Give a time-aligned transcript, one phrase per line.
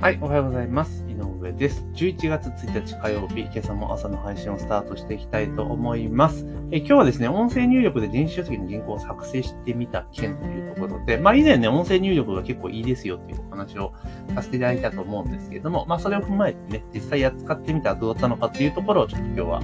[0.00, 1.04] はい、おはようございます。
[1.10, 1.84] 井上です。
[1.92, 6.46] 11月1日火曜日、今朝も朝の配信をスタートしていきたいと思います。
[6.70, 13.92] え今日はですね、音声入力で電子書籍の原稿を作成してみた件というところで、まあ以前ね、音声入力が結構いいですよっていうお話を
[14.34, 19.60] させていただいたと思うんですけれども、まあそれを踏まえてね、実際や使ってみたらどうだったのかっていうところをちょっと今日は、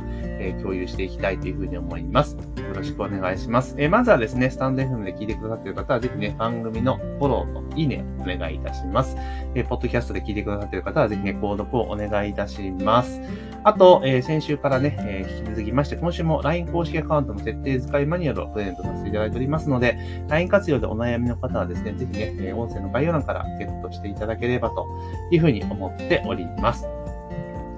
[0.46, 2.36] えー共有していきたいというふうに思います。
[2.36, 2.40] よ
[2.74, 3.74] ろしくお願いします。
[3.78, 9.16] えーまずはですね、スタンド FM で聞いてくださっている方は、ぜひね、番組のフォローといいねお願いいたします。
[9.54, 13.20] えーポッドキャストで聞いてくださっている方は、ぜひね、購読をお願いいたします。
[13.64, 24.86] あと、えー先週からね、えー引き続きまして、今週も LINE 公式アカウントの設定使いマニュアルをプレゼントさせていただいておりますので、LINE 活用でお悩みの方はですね、ぜひね、え音声の概要欄からゲットしていただければと
[25.30, 27.05] いうふうに思っております。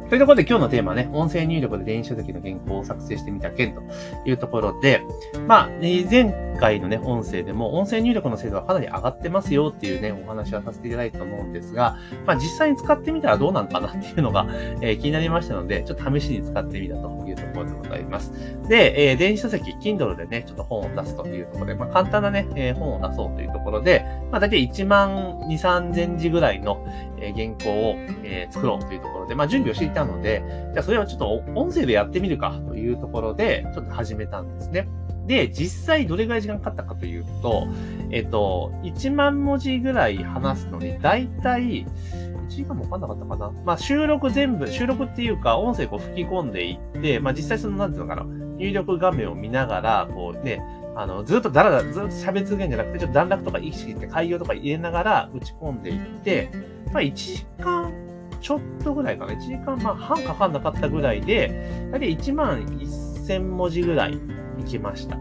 [0.08, 3.82] というところで今日のテーマはね、音声入力で電子書籍の原稿を作成してみた件と
[4.24, 5.02] いうところで、
[5.46, 5.68] まあ、
[6.10, 14.46] 前回のね、音声でも音声入力の精度はかなり上がってますよっていうね、お話はさせていただいたと思うんですが、まあ実際に使ってみたらどうなのかなっていうのが、
[14.80, 18.32] えー気になりましたので、ちょっと試しに使ってみたというところでございます。
[18.68, 26.84] で、えー電子書籍、Kindle でね、ちょっと本を出すというところで、まあ簡単なね、えー本を出そうというところで、まあ大体1万2、3000字ぐらいの、
[27.20, 27.94] えー原稿を、
[28.24, 34.88] えー作ろうというところで、まあ準備をしていたので、じゃあそれをちょっと音声でやってみるかというところで、ちょっと始めたんですね。
[35.26, 37.68] で、実際どれぐらい時間かかったかというと、
[38.10, 43.50] えっと、1万文字ぐらい話すのに、だいたい、1時間もかかんなかったかな。
[43.64, 48.26] まあ収録全部、収録っていうか音声こう吹き込んでいって、まあ実際その、なんていうのかな、
[48.56, 50.62] 入力画面を見ながら、こうね、
[50.96, 56.50] あの、ずっとだらだら、ずっと喋り続けるんじゃなくて、ちょっと段落とか意識して開業とか入れながら打ち込んでいって、
[56.92, 57.92] まあ1時間
[58.40, 59.32] ちょっとぐらいかな。
[59.32, 64.18] 1時間まあ半かかんなかったぐらいで、やはり1万1000文字ぐらい
[64.58, 65.16] 行きました。
[65.16, 65.20] い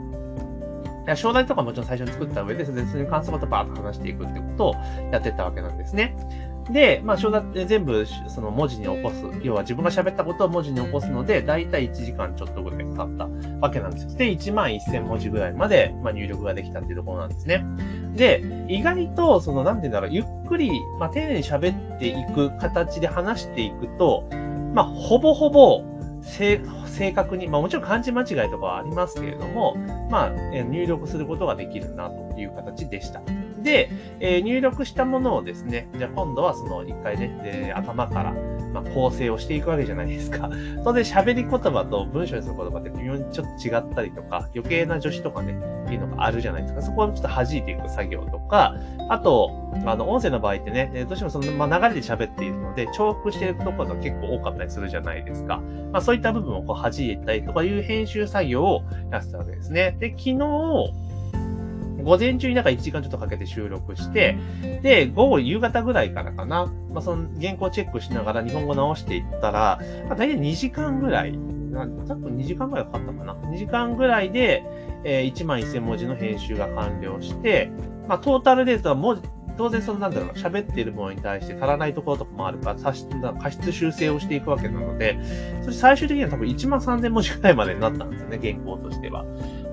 [1.07, 4.73] や商談とかもちろん最初に作った上で、それでそれに関することをバーッと話していくってことを
[5.11, 6.15] やってたわけなんですね。
[6.71, 9.23] で、まあ、商題って全部、その文字に起こす。
[9.43, 13.29] 要は自分が喋ったことを文字に起こすので、だいたい1時間ちょっとぐらいかかった
[13.61, 14.09] わけなんですよ。
[14.15, 17.65] で、1万1000文字ぐらいまで、まあ、入力ができたっていうところなんですね。
[18.15, 24.23] で、意外と、その、なんて言うんだろう、ゆっくり、まあ、丁寧に喋っていく形で話していくと、
[24.73, 25.83] まあ、ほぼほぼ、
[26.21, 26.59] 正
[26.97, 29.75] 正確に、まあもちろん漢字間違いとかはありますけれども、
[30.09, 33.21] まあ、えー入力することができるなという形でした。
[33.63, 38.33] で、えー入力したものをですね、じゃあ今度はその一回ね、で頭から、
[38.73, 40.49] まあ、構成をしていくわけじゃないですか。
[40.83, 46.81] 当然喋り言葉と文章にする言葉って微妙にちょっと違ったりとか、余計な助詞とかね、っていうのがあるじゃないですか。
[46.81, 48.75] そこをちょっと弾いていく作業とか、
[49.09, 49.51] あと、
[49.85, 55.61] あの、音声の場合ってね、どうしてもその、まあ、流れで喋っているので、重複しているところが結構多かったりするじゃないですか。
[55.91, 59.95] まあ、そういった部分をこう弾いたりとかいう編集作業をやってたわけですね。
[59.99, 60.37] で、昨日、
[62.07, 64.37] 午前中になんか1時間ちょっとかけて収録して、
[64.81, 73.33] で、午後夕方ぐらいからかな、まあ、その原稿チェックしながら日本語直していったら、まあ、大体2時間ぐらい、な多分2時間ぐらいかかったかな。
[73.33, 74.63] 2時間ぐらいで、
[75.03, 77.69] えー1万1000文字の編集が完了して、
[78.07, 79.21] まあ、トータルデータは文字、
[79.57, 83.09] 当然そのなんだろう、喋っているものに対して足らないところとかもあるから、過失
[83.41, 85.19] 過失修正をしていくわけなので、
[85.61, 89.25] それ最終的には多分1万3000文字くらいまでになったんですよね、原稿としては。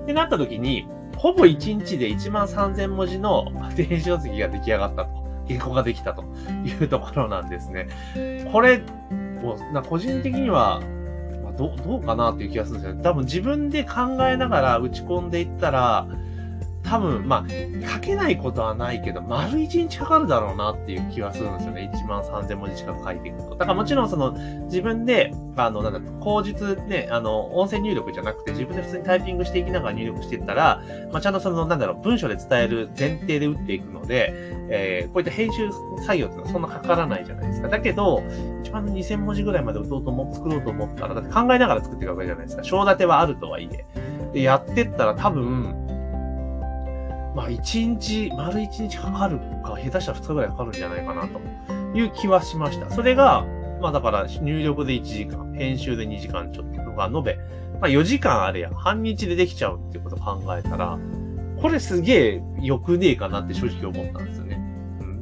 [0.05, 3.45] で、なった時に、ほぼ1日で1万3000文字の
[3.75, 5.25] 電子書籍が出来上がったと。
[5.47, 6.23] 原稿ができたと
[6.65, 7.87] いうところなんですね。
[8.51, 8.79] これ、
[9.41, 10.81] もうな個人的には、
[11.43, 13.03] まあどうどうかなという気がするんですよね。
[13.03, 16.07] 多分自分で考えながら打ち込んでいったら、
[16.85, 21.91] 多分、まあ、書けないことはないけど、丸一日かかるだろうなっていう気はするんですよね。
[21.93, 23.49] 1万3000文字近く書いていくと。
[23.55, 24.33] だからもちろんその、
[24.65, 30.81] 自分で、あの、なんだ、口述ね、あの、音声入力じゃなくて、自分で普通にタイピングしていきながら入力していったら、
[31.11, 34.33] まあ、ちゃんとその、なんだろう、文章で伝える前提で打っていくので、
[34.69, 35.69] えー、こういった編集
[36.05, 37.67] 作業っていうのはそんなかからないじゃないですか。
[37.67, 38.23] だけど、
[38.61, 42.63] 一番2000文字ぐらいまで打とうと思作ろうと思ったら、だって考えながら作っていくわけじゃないですか。
[42.63, 43.85] 章立てはあるとはいえ。
[44.33, 45.84] で、やってったら多分、
[47.35, 51.39] まあ、1日、丸1日かかるか、下手したら2日ぐらいかかるんじゃないかなと
[51.97, 52.89] いう気はしました。
[52.89, 53.45] それが、
[53.81, 57.35] まあだから入力で1時間、編集で2時間ちょっとが延べ、
[57.81, 60.97] まあ4時間あれや、半日でできちゃうっていうことを考えたら、
[61.61, 64.44] これすげえ良くねえかなって正直思ったんです。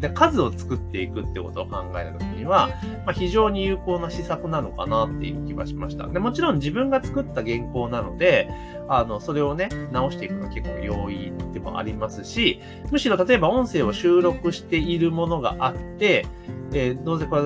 [0.03, 2.67] で、数を作っていくってことを考えたときには、
[3.05, 6.07] まあ、非常に有効な施策なのかなっていう気はしました。
[6.07, 8.49] で、もちろん自分が作った原稿なので、
[8.89, 12.59] あの、それをね、直していくのは結構容易でもありますし、
[12.91, 16.25] むしろ例えば音声を収録しているものがあって、
[16.73, 17.43] えーどうせこれ、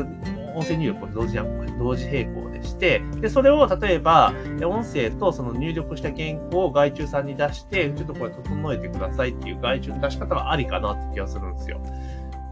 [0.56, 4.34] 音声入力これ同時じゃん、同時並行でして、で、それを例えば、
[4.66, 11.80] 音声とその入力した原稿を外注さんに出して、ちょっとこれ整えてくださいっていう外注の出し方はありかなって気がするんですよ。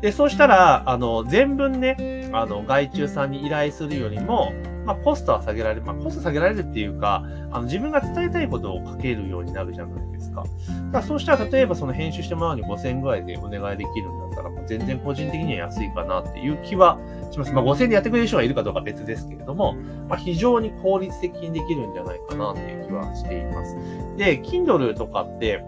[0.05, 4.53] で、そうしたら、あの、全文ね、あの、外注さんに依頼するよりも、
[4.85, 5.81] まあ、コストは下げられる。
[5.81, 10.43] まあ、コスト下げられるっていうか、あの、自分が伝えたいことを書けるようになるじゃないですか。
[10.91, 16.99] だそうしたら、例えばその編集してもらうに5000円ぐらいでお願いできるんだったら、もう全然個人的には安いかなっていう気は
[17.31, 17.51] します。
[17.51, 19.73] まあ、5000円でやってくれる人がいるかどうかは別ですけれども、
[20.07, 23.75] まあ、非常に効率的にできるんじゃないかなっていう気はしています。
[24.17, 25.65] で、Kindle とかって、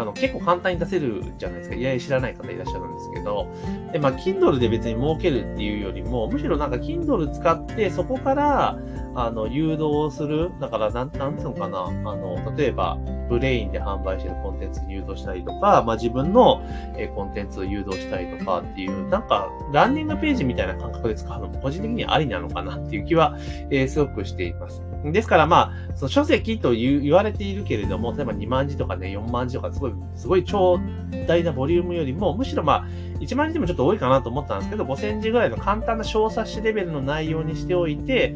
[0.00, 1.76] あの、結構簡単に出せるじゃないですか。
[1.76, 3.46] いやいや知らない方いらっしゃるんですけど。
[3.92, 8.78] で、まあ、Kindle で別に儲けるっていうよりも、むしろなんか Kindle 使ってそこから、
[9.14, 10.52] あの、誘導する。
[10.60, 11.86] だから、なん、なんつうのかな。
[11.86, 12.98] あの、例えば、
[13.28, 16.62] ブレインで販売してるコンテンツに誘導したりとか、まあ、自分の、
[16.96, 23.36] えコンテンツを誘導したりとかっていう、なんか、ランニングページみたいな感覚で使うのも個人的にありなのかなっていう気は、
[23.70, 24.82] えー、すごくしています。
[25.04, 30.78] ですからまあ、その書籍と言われているけれども、例えば2万字とかね、4万字とか、すごい、すごい超
[31.26, 32.86] 大なボリュームよりも、むしろまあ、
[33.20, 38.34] 1万字でもちょっと多いかなと思ったんですけど、5000字ぐらいの簡単な小冊子レベルの内容にしておいて、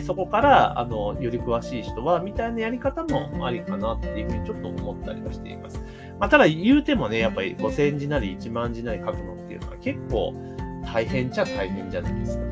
[0.00, 5.82] そこから、あの、より詳しい人は、みたいなやり方もありかなっていうふうにちょっと思ったりはしています。
[6.18, 10.34] まあ、ただ言うてもね、やっぱり5000字なり1万字なり書くのっていうのは結構
[10.84, 12.44] 大変っちゃ大変じゃないですか。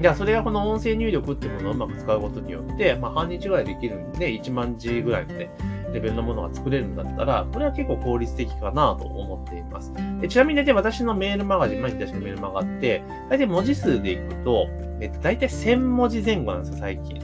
[0.00, 5.50] じゃあ、それがこの音声入力っていうものをうまく使うことによって、まあ、半日ぐらいできるんで、1万字ぐらいのね、
[5.92, 9.92] レベルのものが作れるんだったら、これは結構効率的かなと思っています。
[10.20, 14.68] でちなみにね、私のメールマガジン、毎日出してメールマガって、大体文字数でいくと、
[15.00, 17.20] えっと、大体1000文字前後なんですよ、最近。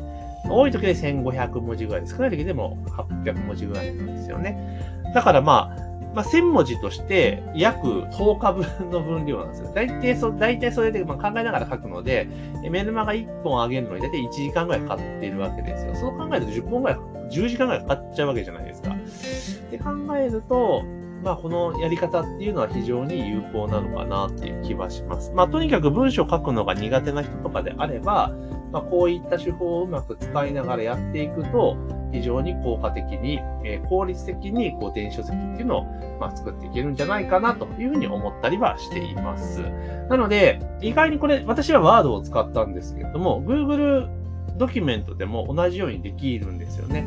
[0.49, 5.03] 多い時で1500文字ぐらいで、少ない時でも800文字ぐらいなんですよね。
[5.15, 9.73] だからまあ、まあ、1000文字として約10日分の分量なんですよ。
[9.75, 12.29] 大体そ、大体それでま考えながら書くので、
[12.71, 15.95] メルマガ1本上げるのに大体1時間ぐらいかかっているわけですよ。
[15.95, 16.99] そう考えると10本ぐらい、
[17.31, 18.93] 10時間ぐらいかかっちゃうわけじゃないですか。
[18.93, 20.85] って考えると、
[21.25, 25.33] まあ、このやり方っていうのは非常に有効なのかなっていう気はします。
[25.35, 28.33] まあ、とにかく文章を書くのが苦手な人とかであれば、
[28.71, 31.77] まあ、こういった手法をうまく使いながらやっていくと、
[32.15, 35.85] 非常に効果的に、え、効率的にこう電子書籍っていうのを、
[36.21, 39.63] ま、作っていけるんじゃないかなというふうに思ったりはしています。
[40.09, 44.09] なので、意外にこれ、私はワードを使ったんですけれども、Google
[44.57, 47.05] ドキュメントでも同じようにできるんですよね。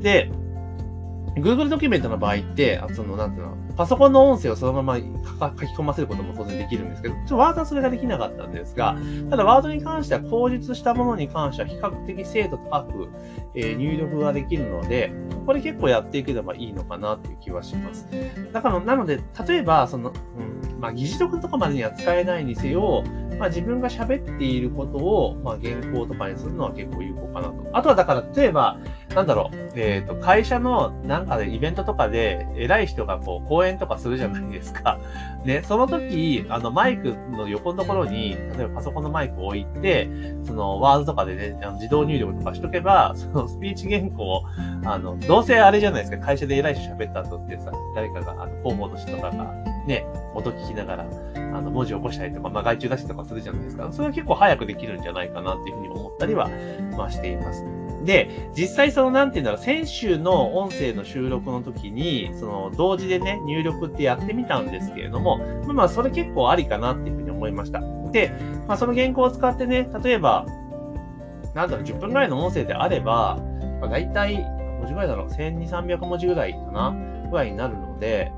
[0.00, 0.28] で、
[1.40, 8.96] Google ドキュメントの場合って、あその、なんていうの、パソコンの音声をそのまま書き込ませることも当然できるんですけど、ちょっとワードはそれができなかったんですが、
[9.30, 13.08] ただワードに関しては、口述したものに関しては比較的精度高く、
[13.54, 15.12] えー、入力ができるので、
[15.46, 18.06] これ結構やっていければいいのかなっていう気はします。
[18.52, 23.04] だから、なので、例えば、その、うん、まあ、議事録とかまでには使えないにせよ、
[23.38, 27.54] まあ、自分が喋っていることを、まあ、原稿とかにするのは結構有効かなと。
[27.72, 28.78] あとはだから、例えば、
[29.14, 34.98] なんだろう、えっ、ー、と、会社のなんかでイベントとかで偉い人がこう講演とかするじゃないですか。
[35.44, 40.10] で、その時、あのマイクの横のところに、例えばパソコンのマイクを置いて、
[40.44, 44.42] そのワードとかでね、あの自動入力とかしとけば、そのスピーチ原稿、
[44.84, 49.54] あの、どうせあれじゃないですか、会社で偉い人喋った後ってさ、誰かが、あの、広報の人とかが、
[49.88, 53.88] ね、音聞きながら、あの、文字起こしたりとか、まあ、外注出したりとかするじゃないですか。
[53.90, 56.48] それは結構早くできるんじゃないかなっていうふうに思ったりは、
[56.96, 57.64] まあ、しています。
[58.04, 67.80] で、実際その、なんて言うんだろう、先週の音声の収録の時に、その、同時でね、入力ってやってみたんですけれども、まあま、それ結構ありかなっていうふうに思いました。
[68.12, 68.30] で、
[68.66, 70.46] まあ、その原稿を使ってね、例えば、
[71.54, 73.38] なんだろう、10分ぐらいの音声であれば、
[73.80, 74.36] まあ、大体、
[74.78, 76.94] 文字ぐらいだろう、1200、300文字ぐらいかな、
[77.30, 78.32] ぐらいになるのので、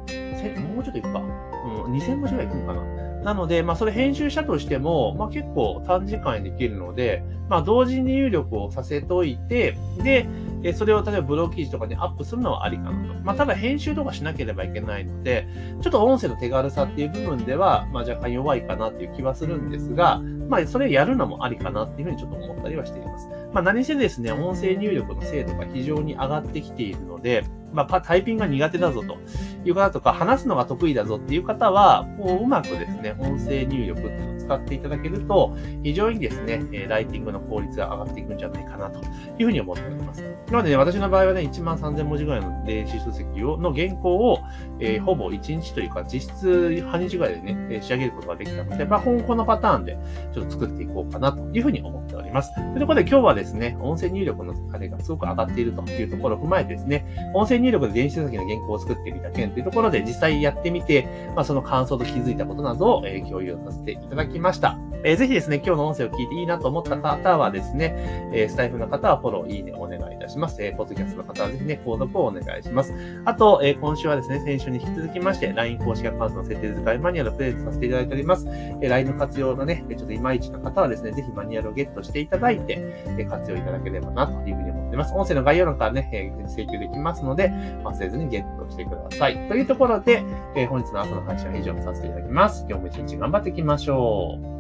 [0.75, 1.21] もうちょっといくか。
[1.21, 3.01] うん、2000文字ぐらいいくのかな。
[3.23, 10.27] なので、まあ、それ編集したとしても、まあ、結構短時間にできるので、まあ、同時に入力をさせといて、で、
[10.73, 13.21] それを例えばブログ記事とかにアップするのはありかなと。
[13.23, 15.47] まあ、ただ編集とかしなければいけないので、
[15.83, 23.29] ちょっと音声の手軽さっていう部分では、まあ、若干弱いかなっていう気はするんですが、まあ、それやるのもありかなっていうふうにちょっと思ったりはしています。
[23.53, 29.17] まあ、何せですね、音声入力の精度が非常に上がってきているので、まあ、タイピングが苦手だぞと
[29.65, 39.01] いう方とか、話すのが得意だぞっていう方は、こう、うまくですね、音声入力っていうのを使っていただけると、非常にですね、ライティングの効率が上がっていくんじゃないかなと
[39.39, 40.23] いうふうに思っております。
[40.23, 44.41] なのでね、私の場合はね、1万3000文字ぐらいの電子書籍を、の原稿を、
[44.81, 49.97] えー、ほぼ1日というか、実質半日ぐらいでね、仕上げることができたので、まあ、今後のパターンで
[50.35, 52.53] ちょっと作っていこうかなというふうに思っております。
[52.55, 57.05] ということで今日はですね、音声入力のあれがすごく上がっているというところを踏まえてですね、
[57.35, 64.79] 音声入力で電子書籍の原稿を作ってみた件というところで実際やってみて、まあ、その感想と気づいたことなどを、えー、共有させていただきました。
[65.03, 67.95] えー、ぜひですね、今日の音声を聞いていいなと思った方はですね、
[68.35, 70.63] えー、スタイフの方はフォロー、いいねお願いいたします。
[70.63, 72.95] えー、ポッドキャストの方はぜひね、購読をお願いします。
[73.25, 78.47] あと、えー、今週はですね、先週に引き続きまして、LINE 公式アカウントの設定使いマニュアルをプレゼントさせていただいております。
[78.49, 85.15] えー、LINE の活用のね、ちょっといまいちな方はですね、ぜひマニュアルをゲットしていただいて、えー、活用いただければなというふうに思っています。
[85.15, 87.51] 音声の概要欄からね、えー、請求できますので、
[87.85, 89.49] 忘れずにゲットしてください。
[89.49, 90.23] というところで、
[90.55, 92.67] えー、本日の朝の配信は以上にさせていただきます。
[92.69, 94.20] 今日も一日頑張っていきましょう。
[94.21, 94.60] all.